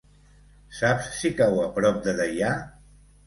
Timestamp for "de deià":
2.09-2.49